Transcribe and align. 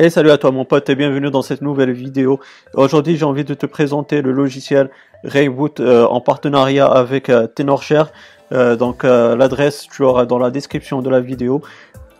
Et 0.00 0.10
salut 0.10 0.30
à 0.30 0.38
toi 0.38 0.52
mon 0.52 0.64
pote 0.64 0.88
et 0.90 0.94
bienvenue 0.94 1.28
dans 1.28 1.42
cette 1.42 1.60
nouvelle 1.60 1.90
vidéo. 1.90 2.38
Aujourd'hui 2.72 3.16
j'ai 3.16 3.24
envie 3.24 3.42
de 3.42 3.54
te 3.54 3.66
présenter 3.66 4.22
le 4.22 4.30
logiciel 4.30 4.90
Rayboot 5.24 5.80
euh, 5.80 6.06
en 6.06 6.20
partenariat 6.20 6.86
avec 6.86 7.28
euh, 7.28 7.48
Tenorshare. 7.48 8.12
Euh, 8.52 8.76
donc 8.76 9.02
l'adresse 9.02 9.88
tu 9.90 10.04
auras 10.04 10.24
dans 10.24 10.38
la 10.38 10.52
description 10.52 11.02
de 11.02 11.10
la 11.10 11.18
vidéo. 11.20 11.62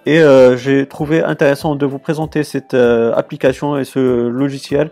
Et 0.07 0.21
j'ai 0.57 0.87
trouvé 0.87 1.23
intéressant 1.23 1.77
de 1.77 1.85
vous 1.85 1.99
présenter 1.99 2.43
cette 2.43 2.73
application 2.73 3.77
et 3.77 3.85
ce 3.85 4.27
logiciel 4.29 4.91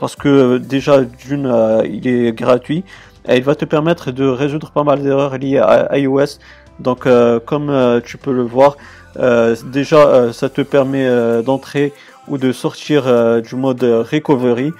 parce 0.00 0.16
que 0.16 0.56
déjà 0.56 1.02
d'une 1.02 1.82
il 1.84 2.08
est 2.08 2.32
gratuit 2.32 2.82
et 3.28 3.36
il 3.36 3.44
va 3.44 3.54
te 3.54 3.66
permettre 3.66 4.10
de 4.10 4.26
résoudre 4.26 4.70
pas 4.70 4.84
mal 4.84 5.02
d'erreurs 5.02 5.36
liées 5.36 5.58
à 5.58 5.98
iOS. 5.98 6.38
Donc 6.80 7.06
comme 7.44 8.00
tu 8.04 8.18
peux 8.18 8.32
le 8.32 8.42
voir, 8.42 8.76
euh, 9.18 9.54
déjà, 9.64 10.06
euh, 10.06 10.32
ça 10.32 10.48
te 10.48 10.62
permet 10.62 11.06
euh, 11.06 11.42
d'entrer 11.42 11.92
ou 12.28 12.38
de 12.38 12.52
sortir 12.52 13.04
du 13.42 13.56
mode 13.56 13.82
recovery 13.82 14.72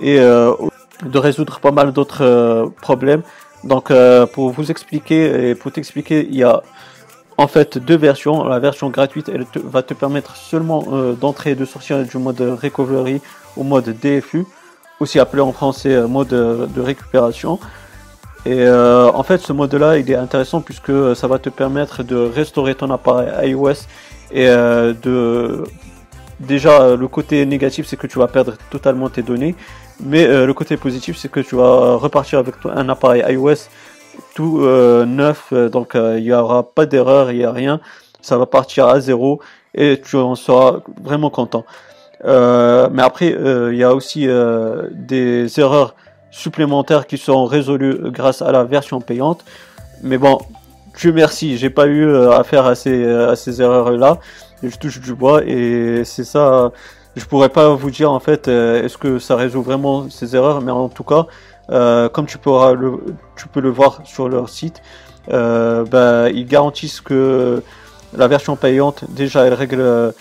et 0.00 0.16
de 0.18 1.18
résoudre 1.18 1.60
pas 1.60 1.70
mal 1.70 1.92
d'autres 1.92 2.72
problèmes. 2.80 3.20
Donc, 3.62 3.92
pour 4.32 4.50
vous 4.50 4.70
expliquer 4.70 5.50
et 5.50 5.54
pour 5.54 5.70
t'expliquer, 5.70 6.26
il 6.30 6.36
y 6.36 6.44
a 6.44 6.62
en 7.36 7.46
fait 7.46 7.76
deux 7.76 7.98
versions. 7.98 8.42
La 8.44 8.58
version 8.58 8.88
gratuite, 8.88 9.28
elle 9.28 9.44
va 9.64 9.82
te 9.82 9.92
permettre 9.92 10.34
seulement 10.34 10.82
d'entrer 11.20 11.50
et 11.50 11.54
de 11.56 11.66
sortir 11.66 12.02
du 12.04 12.16
mode 12.16 12.40
recovery 12.40 13.20
au 13.58 13.64
mode 13.64 13.94
DFU, 14.00 14.46
aussi 14.98 15.20
appelé 15.20 15.42
en 15.42 15.52
français 15.52 16.00
mode 16.08 16.28
de 16.28 16.80
récupération. 16.80 17.60
Et 18.48 18.62
euh, 18.62 19.10
en 19.12 19.22
fait, 19.24 19.42
ce 19.42 19.52
mode-là, 19.52 19.98
il 19.98 20.10
est 20.10 20.14
intéressant 20.14 20.62
puisque 20.62 21.14
ça 21.14 21.26
va 21.26 21.38
te 21.38 21.50
permettre 21.50 22.02
de 22.02 22.16
restaurer 22.16 22.74
ton 22.74 22.90
appareil 22.90 23.50
iOS 23.50 23.72
et 24.30 24.48
euh, 24.48 24.94
de 25.02 25.64
déjà 26.40 26.96
le 26.96 27.08
côté 27.08 27.44
négatif, 27.44 27.86
c'est 27.86 27.98
que 27.98 28.06
tu 28.06 28.18
vas 28.18 28.26
perdre 28.26 28.54
totalement 28.70 29.10
tes 29.10 29.20
données, 29.20 29.54
mais 30.02 30.26
euh, 30.26 30.46
le 30.46 30.54
côté 30.54 30.78
positif, 30.78 31.18
c'est 31.18 31.30
que 31.30 31.40
tu 31.40 31.56
vas 31.56 31.96
repartir 31.96 32.38
avec 32.38 32.54
un 32.64 32.88
appareil 32.88 33.22
iOS 33.28 33.68
tout 34.34 34.60
neuf, 35.06 35.52
donc 35.52 35.90
il 35.94 36.22
n'y 36.22 36.32
aura 36.32 36.62
pas 36.62 36.86
d'erreur, 36.86 37.30
il 37.30 37.38
n'y 37.38 37.44
a 37.44 37.52
rien, 37.52 37.80
ça 38.22 38.38
va 38.38 38.46
partir 38.46 38.86
à 38.88 38.98
zéro 38.98 39.40
et 39.74 40.00
tu 40.02 40.16
en 40.16 40.34
seras 40.34 40.80
vraiment 41.04 41.28
content. 41.28 41.66
mais 42.24 43.02
après, 43.02 43.36
il 43.72 43.76
y 43.76 43.84
a 43.84 43.94
aussi 43.94 44.26
des 44.92 45.60
erreurs 45.60 45.94
supplémentaires 46.30 47.06
qui 47.06 47.18
seront 47.18 47.46
résolus 47.46 47.98
grâce 48.10 48.42
à 48.42 48.52
la 48.52 48.64
version 48.64 49.00
payante. 49.00 49.44
Mais 50.02 50.18
bon, 50.18 50.38
Dieu 50.98 51.12
merci, 51.12 51.56
j'ai 51.58 51.70
pas 51.70 51.86
eu 51.86 52.04
euh, 52.04 52.32
affaire 52.32 52.66
à 52.66 52.74
ces, 52.74 53.04
euh, 53.04 53.30
à 53.30 53.36
ces 53.36 53.62
erreurs-là. 53.62 54.18
Je 54.64 54.76
touche 54.76 55.00
du 55.00 55.14
bois 55.14 55.44
et 55.44 56.02
c'est 56.04 56.24
ça. 56.24 56.72
Je 57.14 57.24
pourrais 57.24 57.48
pas 57.48 57.68
vous 57.74 57.90
dire 57.90 58.10
en 58.10 58.18
fait 58.18 58.48
euh, 58.48 58.82
est-ce 58.82 58.98
que 58.98 59.20
ça 59.20 59.36
résout 59.36 59.62
vraiment 59.62 60.10
ces 60.10 60.34
erreurs, 60.34 60.60
mais 60.60 60.72
en 60.72 60.88
tout 60.88 61.04
cas, 61.04 61.26
comme 62.12 62.26
tu 62.26 62.38
pourras 62.38 62.72
le, 62.72 62.98
tu 63.36 63.46
peux 63.46 63.60
le 63.60 63.70
voir 63.70 64.00
sur 64.04 64.28
leur 64.28 64.48
site, 64.48 64.82
bah, 65.28 66.30
ils 66.30 66.46
garantissent 66.46 67.00
que 67.00 67.62
la 68.16 68.26
version 68.26 68.56
payante 68.56 69.04
déjà 69.08 69.44
elle 69.44 69.54
règle 69.54 70.14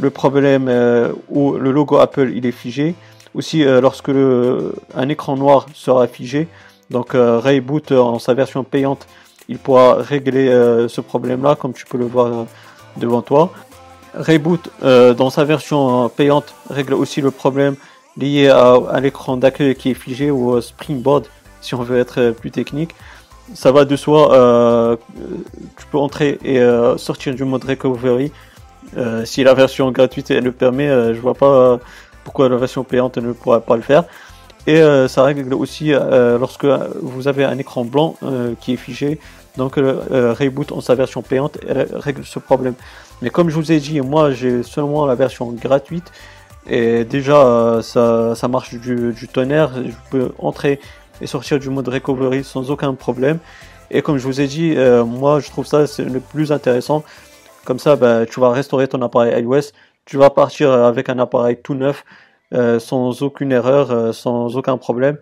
le 0.00 0.10
problème 0.10 0.68
où 1.30 1.52
le 1.52 1.70
logo 1.70 1.96
Apple 1.98 2.32
il 2.34 2.44
est 2.44 2.52
figé. 2.52 2.94
Aussi, 3.34 3.64
euh, 3.64 3.80
lorsque 3.80 4.10
un 4.10 5.08
écran 5.08 5.36
noir 5.36 5.66
sera 5.74 6.06
figé, 6.06 6.48
donc 6.90 7.14
euh, 7.14 7.38
Rayboot 7.38 7.92
euh, 7.92 7.98
en 7.98 8.18
sa 8.18 8.34
version 8.34 8.64
payante, 8.64 9.06
il 9.48 9.58
pourra 9.58 9.94
régler 9.94 10.46
ce 10.88 11.00
problème-là, 11.00 11.54
comme 11.54 11.72
tu 11.72 11.86
peux 11.86 11.96
le 11.96 12.04
voir 12.04 12.44
devant 12.98 13.22
toi. 13.22 13.50
Rayboot 14.12 14.68
dans 14.82 15.30
sa 15.30 15.44
version 15.44 16.10
payante 16.10 16.54
règle 16.68 16.92
aussi 16.92 17.22
le 17.22 17.30
problème 17.30 17.74
lié 18.18 18.50
à, 18.50 19.00
l'écran 19.00 19.38
d'accueil 19.38 19.74
qui 19.74 19.92
est 19.92 19.94
figé 19.94 20.30
ou 20.30 20.50
au 20.50 20.60
Springboard, 20.60 21.28
si 21.62 21.74
on 21.74 21.82
veut 21.82 21.98
être 21.98 22.32
plus 22.32 22.50
technique. 22.50 22.94
Ça 23.54 23.72
va 23.72 23.86
de 23.86 23.96
soi, 23.96 24.98
tu 25.78 25.86
peux 25.86 25.96
entrer 25.96 26.38
et 26.44 26.60
sortir 26.98 27.34
du 27.34 27.44
mode 27.44 27.64
recovery. 27.64 28.30
si 29.24 29.44
la 29.44 29.54
version 29.54 29.90
gratuite 29.92 30.30
elle 30.30 30.44
le 30.44 30.52
permet, 30.52 30.88
je 31.14 31.20
vois 31.20 31.32
pas 31.32 31.80
pourquoi 32.28 32.50
la 32.50 32.58
version 32.58 32.84
payante 32.84 33.16
ne 33.16 33.32
pourra 33.32 33.60
pas 33.60 33.76
le 33.76 33.80
faire. 33.80 34.04
Et 34.66 34.82
euh, 34.82 35.08
ça 35.08 35.22
règle 35.22 35.54
aussi 35.54 35.94
euh, 35.94 36.36
lorsque 36.36 36.66
vous 37.00 37.26
avez 37.26 37.42
un 37.46 37.56
écran 37.56 37.86
blanc 37.86 38.16
euh, 38.22 38.52
qui 38.60 38.74
est 38.74 38.76
figé. 38.76 39.18
Donc 39.56 39.76
Rayboot 39.78 40.70
en 40.72 40.82
sa 40.82 40.94
version 40.94 41.22
payante 41.22 41.56
règle 41.66 42.22
ce 42.26 42.38
problème. 42.38 42.74
Mais 43.22 43.30
comme 43.30 43.48
je 43.48 43.54
vous 43.54 43.72
ai 43.72 43.80
dit, 43.80 44.02
moi 44.02 44.30
j'ai 44.30 44.62
seulement 44.62 45.06
la 45.06 45.14
version 45.14 45.50
gratuite. 45.52 46.12
Et 46.68 47.04
déjà 47.04 47.80
ça, 47.82 48.34
ça 48.34 48.46
marche 48.46 48.74
du, 48.74 49.14
du, 49.14 49.26
tonnerre. 49.26 49.70
Je 49.74 49.96
peux 50.10 50.32
entrer 50.38 50.80
et 51.22 51.26
sortir 51.26 51.58
du 51.58 51.70
mode 51.70 51.88
recovery 51.88 52.44
sans 52.44 52.70
aucun 52.70 52.92
problème. 52.92 53.38
Et 53.90 54.02
comme 54.02 54.18
je 54.18 54.26
vous 54.26 54.42
ai 54.42 54.46
dit, 54.46 54.76
moi 55.06 55.40
je 55.40 55.48
trouve 55.48 55.64
ça 55.64 55.86
c'est 55.86 56.04
le 56.04 56.20
plus 56.20 56.52
intéressant. 56.52 57.02
Comme 57.64 57.78
ça, 57.78 57.96
bah, 57.96 58.24
tu 58.24 58.38
vas 58.40 58.50
restaurer 58.50 58.86
ton 58.86 59.02
appareil 59.02 59.42
iOS 59.42 59.72
tu 60.08 60.16
vas 60.16 60.30
partir 60.30 60.72
avec 60.72 61.10
un 61.10 61.18
appareil 61.18 61.58
tout 61.62 61.74
neuf, 61.74 62.02
euh, 62.54 62.78
sans 62.78 63.20
aucune 63.20 63.52
erreur, 63.52 63.90
euh, 63.90 64.12
sans 64.12 64.56
aucun 64.56 64.78
problème. 64.78 65.18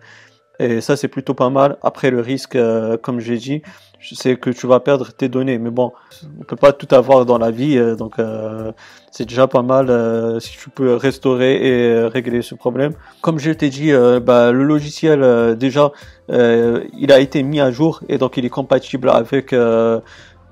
Et 0.59 0.79
ça, 0.79 0.95
c'est 0.95 1.09
plutôt 1.09 1.33
pas 1.33 1.49
mal. 1.49 1.77
Après, 1.83 2.09
le 2.09 2.21
risque, 2.21 2.55
euh, 2.55 2.95
comme 2.95 3.19
j'ai 3.19 3.35
dit, 3.35 3.61
c'est 4.01 4.37
que 4.37 4.49
tu 4.49 4.65
vas 4.65 4.79
perdre 4.79 5.11
tes 5.11 5.27
données. 5.27 5.57
Mais 5.57 5.71
bon, 5.71 5.91
on 6.39 6.45
peut 6.45 6.55
pas 6.55 6.71
tout 6.71 6.87
avoir 6.95 7.25
dans 7.25 7.37
la 7.37 7.51
vie, 7.51 7.77
donc 7.97 8.15
c'est 9.11 9.25
déjà 9.25 9.47
pas 9.47 9.63
mal 9.63 10.39
si 10.39 10.57
tu 10.57 10.69
peux 10.69 10.95
restaurer 10.95 11.67
et 11.67 12.07
régler 12.07 12.41
ce 12.41 12.55
problème. 12.55 12.93
Comme 13.21 13.39
je 13.39 13.51
t'ai 13.51 13.69
dit, 13.69 13.91
bah, 14.21 14.51
le 14.51 14.63
logiciel 14.63 15.57
déjà, 15.57 15.91
il 16.29 17.11
a 17.11 17.19
été 17.19 17.41
mis 17.41 17.59
à 17.59 17.71
jour 17.71 18.01
et 18.07 18.19
donc 18.19 18.37
il 18.37 18.45
est 18.45 18.51
compatible 18.51 19.09
avec 19.09 19.53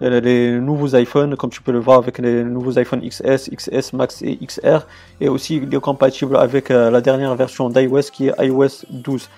les 0.01 0.51
nouveaux 0.59 0.95
iPhones, 0.95 1.35
comme 1.35 1.49
tu 1.49 1.61
peux 1.61 1.71
le 1.71 1.79
voir 1.79 1.99
avec 1.99 2.19
les 2.19 2.43
nouveaux 2.43 2.77
iPhone 2.77 3.01
XS, 3.01 3.49
XS 3.49 3.93
Max 3.93 4.21
et 4.21 4.37
XR, 4.37 4.85
et 5.21 5.29
aussi 5.29 5.57
il 5.57 5.73
est 5.73 5.79
compatible 5.79 6.35
avec 6.37 6.69
euh, 6.71 6.91
la 6.91 7.01
dernière 7.01 7.35
version 7.35 7.69
d'iOS 7.69 8.11
qui 8.11 8.27
est 8.27 8.33
iOS 8.39 8.85
12. 8.89 9.29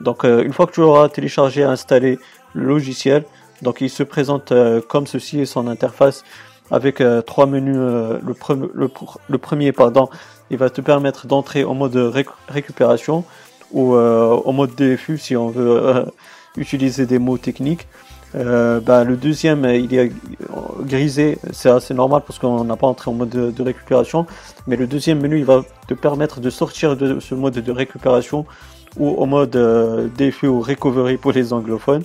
Donc 0.00 0.24
euh, 0.24 0.42
une 0.42 0.52
fois 0.52 0.66
que 0.66 0.72
tu 0.72 0.80
auras 0.80 1.08
téléchargé 1.08 1.60
et 1.60 1.64
installé 1.64 2.18
le 2.54 2.64
logiciel, 2.64 3.24
donc 3.60 3.80
il 3.80 3.90
se 3.90 4.02
présente 4.02 4.52
euh, 4.52 4.80
comme 4.80 5.06
ceci 5.06 5.40
et 5.40 5.46
son 5.46 5.66
interface 5.66 6.24
avec 6.70 7.02
trois 7.24 7.46
menus. 7.46 7.78
Le, 7.78 9.38
premier, 9.38 9.72
pardon, 9.72 10.10
il 10.50 10.58
va 10.58 10.68
te 10.68 10.82
permettre 10.82 11.26
d'entrer 11.26 11.64
en 11.64 11.72
mode 11.72 11.96
récupération 12.46 13.24
ou 13.72 13.96
en 13.96 14.52
mode 14.52 14.74
DFU 14.74 15.16
si 15.16 15.34
on 15.34 15.48
veut 15.48 16.04
utiliser 16.58 17.06
des 17.06 17.18
mots 17.18 17.38
techniques. 17.38 17.86
Euh, 18.34 18.80
bah, 18.80 19.04
le 19.04 19.16
deuxième, 19.16 19.64
il 19.64 19.94
est 19.94 20.12
grisé, 20.82 21.38
c'est 21.52 21.70
assez 21.70 21.94
normal 21.94 22.22
parce 22.26 22.38
qu'on 22.38 22.64
n'a 22.64 22.76
pas 22.76 22.86
entré 22.86 23.10
en 23.10 23.14
mode 23.14 23.30
de, 23.30 23.62
récupération. 23.62 24.26
Mais 24.66 24.76
le 24.76 24.86
deuxième 24.86 25.20
menu, 25.20 25.38
il 25.38 25.44
va 25.44 25.62
te 25.86 25.94
permettre 25.94 26.40
de 26.40 26.50
sortir 26.50 26.96
de 26.96 27.20
ce 27.20 27.34
mode 27.34 27.54
de 27.54 27.72
récupération 27.72 28.46
ou 28.98 29.08
au 29.08 29.26
mode 29.26 29.56
euh, 29.56 30.08
ou 30.42 30.60
recovery 30.60 31.16
pour 31.16 31.32
les 31.32 31.52
anglophones. 31.52 32.04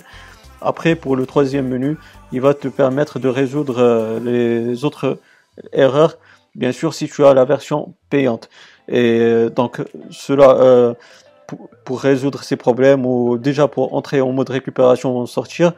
Après, 0.60 0.94
pour 0.94 1.16
le 1.16 1.26
troisième 1.26 1.68
menu, 1.68 1.98
il 2.32 2.40
va 2.40 2.54
te 2.54 2.68
permettre 2.68 3.18
de 3.18 3.28
résoudre 3.28 3.78
euh, 3.78 4.18
les 4.20 4.84
autres 4.84 5.18
erreurs, 5.72 6.16
bien 6.54 6.72
sûr, 6.72 6.94
si 6.94 7.08
tu 7.08 7.24
as 7.24 7.34
la 7.34 7.44
version 7.44 7.94
payante. 8.08 8.48
Et 8.88 9.46
donc, 9.54 9.80
cela, 10.10 10.94
pour, 11.46 11.70
pour, 11.84 12.00
résoudre 12.00 12.42
ces 12.42 12.56
problèmes 12.56 13.06
ou 13.06 13.38
déjà 13.38 13.66
pour 13.66 13.94
entrer 13.94 14.20
en 14.20 14.32
mode 14.32 14.50
récupération 14.50 15.18
ou 15.18 15.26
sortir, 15.26 15.72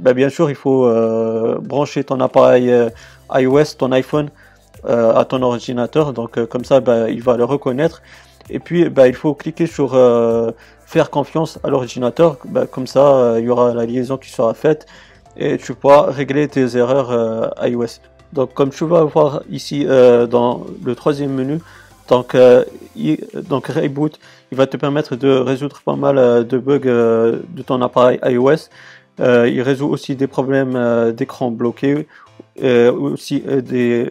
bah, 0.00 0.14
bien 0.14 0.28
sûr, 0.28 0.50
il 0.50 0.56
faut 0.56 0.86
euh, 0.86 1.58
brancher 1.60 2.04
ton 2.04 2.20
appareil 2.20 2.70
euh, 2.70 2.88
iOS, 3.34 3.74
ton 3.78 3.90
iPhone 3.92 4.30
euh, 4.84 5.12
à 5.14 5.24
ton 5.24 5.42
ordinateur. 5.42 6.12
Donc 6.12 6.44
comme 6.46 6.64
ça, 6.64 6.80
bah, 6.80 7.10
il 7.10 7.22
va 7.22 7.36
le 7.36 7.44
reconnaître. 7.44 8.02
Et 8.50 8.60
puis, 8.60 8.88
bah, 8.88 9.08
il 9.08 9.14
faut 9.14 9.34
cliquer 9.34 9.66
sur 9.66 9.92
faire 10.86 11.10
confiance 11.10 11.58
à 11.64 11.68
l'ordinateur. 11.68 12.38
comme 12.70 12.86
ça, 12.86 13.34
il 13.38 13.44
y 13.44 13.50
aura 13.50 13.74
la 13.74 13.84
liaison 13.84 14.16
qui 14.16 14.30
sera 14.30 14.54
faite 14.54 14.86
et 15.36 15.58
tu 15.58 15.74
pourras 15.74 16.10
régler 16.10 16.48
tes 16.48 16.76
erreurs 16.76 17.52
iOS. 17.62 18.00
Donc 18.32 18.54
comme 18.54 18.70
tu 18.70 18.86
vas 18.86 19.04
voir 19.04 19.42
ici 19.50 19.84
dans 19.84 20.64
le 20.82 20.94
troisième 20.94 21.32
menu, 21.32 21.60
donc, 22.08 22.34
donc 23.50 23.66
Reboot, 23.66 24.18
il 24.50 24.56
va 24.56 24.66
te 24.66 24.78
permettre 24.78 25.14
de 25.14 25.28
résoudre 25.28 25.82
pas 25.84 25.96
mal 25.96 26.46
de 26.46 26.58
bugs 26.58 26.78
de 26.78 27.62
ton 27.66 27.82
appareil 27.82 28.18
iOS. 28.24 28.70
Euh, 29.20 29.48
il 29.48 29.62
résout 29.62 29.88
aussi 29.88 30.14
des 30.14 30.26
problèmes 30.26 30.76
euh, 30.76 31.12
d'écran 31.12 31.50
bloqué, 31.50 32.06
euh, 32.62 32.92
aussi 32.92 33.40
des 33.40 34.10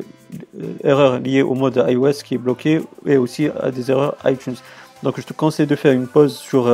erreurs 0.84 1.20
liées 1.20 1.42
au 1.42 1.54
mode 1.54 1.82
iOS 1.88 2.24
qui 2.26 2.36
est 2.36 2.38
bloqué 2.38 2.82
et 3.06 3.18
aussi 3.18 3.50
à 3.62 3.72
des 3.72 3.90
erreurs 3.92 4.18
iTunes. 4.26 4.56
Donc 5.04 5.20
je 5.20 5.26
te 5.26 5.34
conseille 5.34 5.68
de 5.68 5.76
faire 5.76 5.94
une 5.94 6.08
pause 6.08 6.36
sur 6.36 6.70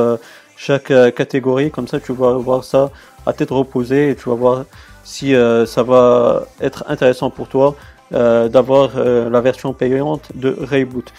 chaque 0.56 0.92
catégorie, 1.14 1.70
comme 1.70 1.86
ça 1.86 2.00
tu 2.00 2.12
vas 2.12 2.32
voir 2.32 2.64
ça 2.64 2.90
à 3.26 3.32
tête 3.32 3.50
reposée 3.50 4.10
et 4.10 4.16
tu 4.16 4.28
vas 4.28 4.34
voir 4.34 4.64
si 5.04 5.34
ça 5.66 5.82
va 5.84 6.46
être 6.60 6.84
intéressant 6.88 7.30
pour 7.30 7.46
toi 7.46 7.76
d'avoir 8.10 8.98
la 8.98 9.40
version 9.40 9.72
payante 9.72 10.30
de 10.34 10.56
Rayboot. 10.60 11.12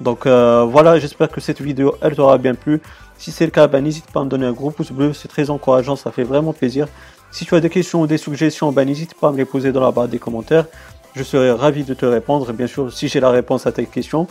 Donc 0.00 0.26
voilà, 0.26 0.98
j'espère 0.98 1.28
que 1.28 1.42
cette 1.42 1.60
vidéo 1.60 1.94
elle 2.00 2.16
t'aura 2.16 2.38
bien 2.38 2.54
plu. 2.54 2.80
Si 3.18 3.32
c'est 3.32 3.44
le 3.44 3.50
cas, 3.50 3.66
ben, 3.66 3.82
n'hésite 3.82 4.10
pas 4.10 4.20
à 4.20 4.24
me 4.24 4.28
donner 4.28 4.46
un 4.46 4.52
gros 4.52 4.70
pouce 4.70 4.92
bleu, 4.92 5.12
c'est 5.12 5.28
très 5.28 5.50
encourageant, 5.50 5.96
ça 5.96 6.10
fait 6.10 6.24
vraiment 6.24 6.52
plaisir. 6.52 6.86
Si 7.30 7.44
tu 7.44 7.54
as 7.54 7.60
des 7.60 7.70
questions 7.70 8.02
ou 8.02 8.06
des 8.06 8.18
suggestions, 8.18 8.72
ben, 8.72 8.84
n'hésite 8.84 9.14
pas 9.14 9.28
à 9.28 9.32
me 9.32 9.36
les 9.36 9.44
poser 9.44 9.72
dans 9.72 9.80
la 9.80 9.90
barre 9.90 10.08
des 10.08 10.18
commentaires. 10.18 10.66
Je 11.14 11.22
serai 11.22 11.50
ravi 11.50 11.84
de 11.84 11.94
te 11.94 12.06
répondre, 12.06 12.52
bien 12.52 12.66
sûr, 12.66 12.92
si 12.92 13.08
j'ai 13.08 13.20
la 13.20 13.30
réponse 13.30 13.66
à 13.66 13.72
tes 13.72 13.86
questions. 13.86 14.26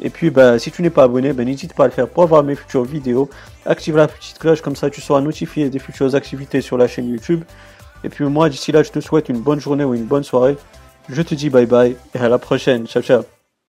Et 0.00 0.10
puis, 0.10 0.30
ben, 0.30 0.58
si 0.58 0.70
tu 0.70 0.82
n'es 0.82 0.90
pas 0.90 1.04
abonné, 1.04 1.32
ben, 1.32 1.46
n'hésite 1.46 1.74
pas 1.74 1.84
à 1.84 1.86
le 1.86 1.92
faire 1.92 2.08
pour 2.08 2.26
voir 2.26 2.42
mes 2.42 2.54
futures 2.54 2.84
vidéos. 2.84 3.28
Active 3.66 3.96
la 3.96 4.08
petite 4.08 4.38
cloche, 4.38 4.60
comme 4.60 4.76
ça 4.76 4.90
tu 4.90 5.00
seras 5.00 5.20
notifié 5.20 5.70
des 5.70 5.78
futures 5.78 6.14
activités 6.14 6.60
sur 6.60 6.76
la 6.76 6.88
chaîne 6.88 7.08
YouTube. 7.08 7.44
Et 8.04 8.08
puis 8.08 8.24
moi, 8.24 8.48
d'ici 8.48 8.72
là, 8.72 8.82
je 8.82 8.90
te 8.90 9.00
souhaite 9.00 9.28
une 9.28 9.40
bonne 9.40 9.60
journée 9.60 9.84
ou 9.84 9.94
une 9.94 10.06
bonne 10.06 10.24
soirée. 10.24 10.56
Je 11.08 11.22
te 11.22 11.34
dis 11.34 11.50
bye 11.50 11.66
bye 11.66 11.96
et 12.14 12.18
à 12.18 12.28
la 12.28 12.38
prochaine. 12.38 12.86
Ciao, 12.86 13.02
ciao. 13.02 13.41